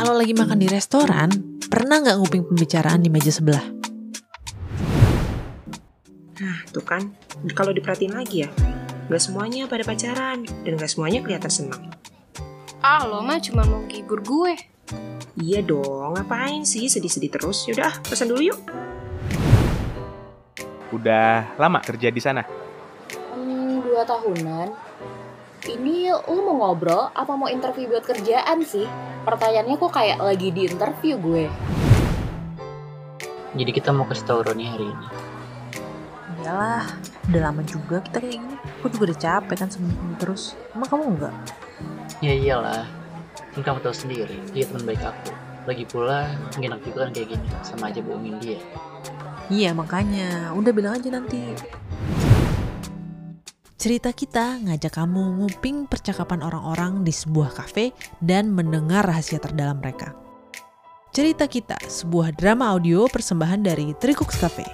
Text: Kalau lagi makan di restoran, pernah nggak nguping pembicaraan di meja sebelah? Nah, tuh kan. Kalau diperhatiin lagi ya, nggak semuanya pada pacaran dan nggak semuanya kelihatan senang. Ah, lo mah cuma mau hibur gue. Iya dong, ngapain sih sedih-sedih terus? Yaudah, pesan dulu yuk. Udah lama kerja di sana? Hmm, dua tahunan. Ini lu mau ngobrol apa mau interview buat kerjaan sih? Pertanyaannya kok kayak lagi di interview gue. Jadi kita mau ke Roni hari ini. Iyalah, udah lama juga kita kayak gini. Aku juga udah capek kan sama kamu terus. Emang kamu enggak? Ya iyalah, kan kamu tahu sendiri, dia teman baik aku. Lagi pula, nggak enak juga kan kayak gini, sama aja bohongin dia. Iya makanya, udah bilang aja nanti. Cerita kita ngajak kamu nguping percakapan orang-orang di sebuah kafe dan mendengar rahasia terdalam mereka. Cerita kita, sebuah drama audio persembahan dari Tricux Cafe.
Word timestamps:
Kalau 0.00 0.16
lagi 0.16 0.32
makan 0.32 0.56
di 0.56 0.64
restoran, 0.64 1.28
pernah 1.68 2.00
nggak 2.00 2.16
nguping 2.24 2.48
pembicaraan 2.48 3.04
di 3.04 3.12
meja 3.12 3.28
sebelah? 3.28 3.60
Nah, 6.40 6.64
tuh 6.72 6.80
kan. 6.80 7.12
Kalau 7.52 7.68
diperhatiin 7.76 8.16
lagi 8.16 8.48
ya, 8.48 8.48
nggak 9.12 9.20
semuanya 9.20 9.68
pada 9.68 9.84
pacaran 9.84 10.48
dan 10.64 10.72
nggak 10.80 10.88
semuanya 10.88 11.20
kelihatan 11.20 11.52
senang. 11.52 11.92
Ah, 12.80 13.04
lo 13.04 13.20
mah 13.20 13.44
cuma 13.44 13.60
mau 13.68 13.84
hibur 13.92 14.24
gue. 14.24 14.56
Iya 15.36 15.60
dong, 15.68 16.16
ngapain 16.16 16.64
sih 16.64 16.88
sedih-sedih 16.88 17.36
terus? 17.36 17.68
Yaudah, 17.68 18.00
pesan 18.00 18.32
dulu 18.32 18.56
yuk. 18.56 18.60
Udah 20.96 21.60
lama 21.60 21.76
kerja 21.84 22.08
di 22.08 22.24
sana? 22.24 22.40
Hmm, 23.36 23.84
dua 23.84 24.08
tahunan. 24.08 24.72
Ini 25.60 26.08
lu 26.24 26.40
mau 26.40 26.72
ngobrol 26.72 27.12
apa 27.12 27.36
mau 27.36 27.44
interview 27.44 27.92
buat 27.92 28.08
kerjaan 28.08 28.64
sih? 28.64 28.88
Pertanyaannya 29.28 29.76
kok 29.76 29.92
kayak 29.92 30.16
lagi 30.16 30.48
di 30.48 30.64
interview 30.64 31.20
gue. 31.20 31.52
Jadi 33.52 33.68
kita 33.68 33.92
mau 33.92 34.08
ke 34.08 34.16
Roni 34.16 34.64
hari 34.64 34.88
ini. 34.88 35.06
Iyalah, 36.40 36.88
udah 37.28 37.40
lama 37.44 37.60
juga 37.68 38.00
kita 38.00 38.24
kayak 38.24 38.40
gini. 38.40 38.56
Aku 38.80 38.88
juga 38.88 39.12
udah 39.12 39.18
capek 39.20 39.56
kan 39.60 39.68
sama 39.68 39.92
kamu 39.92 40.14
terus. 40.16 40.56
Emang 40.72 40.88
kamu 40.88 41.04
enggak? 41.12 41.34
Ya 42.24 42.32
iyalah, 42.32 42.88
kan 43.52 43.60
kamu 43.60 43.84
tahu 43.84 43.92
sendiri, 43.92 44.36
dia 44.56 44.64
teman 44.64 44.88
baik 44.88 45.04
aku. 45.04 45.36
Lagi 45.68 45.84
pula, 45.84 46.32
nggak 46.56 46.68
enak 46.72 46.80
juga 46.88 46.98
kan 47.04 47.10
kayak 47.12 47.28
gini, 47.36 47.48
sama 47.60 47.92
aja 47.92 48.00
bohongin 48.00 48.40
dia. 48.40 48.60
Iya 49.52 49.76
makanya, 49.76 50.56
udah 50.56 50.72
bilang 50.72 50.96
aja 50.96 51.12
nanti. 51.12 51.52
Cerita 53.80 54.12
kita 54.12 54.60
ngajak 54.60 54.92
kamu 54.92 55.40
nguping 55.40 55.88
percakapan 55.88 56.44
orang-orang 56.44 57.00
di 57.00 57.16
sebuah 57.16 57.64
kafe 57.64 57.96
dan 58.20 58.52
mendengar 58.52 59.08
rahasia 59.08 59.40
terdalam 59.40 59.80
mereka. 59.80 60.12
Cerita 61.16 61.48
kita, 61.48 61.80
sebuah 61.88 62.36
drama 62.36 62.76
audio 62.76 63.08
persembahan 63.08 63.64
dari 63.64 63.96
Tricux 63.96 64.36
Cafe. 64.36 64.68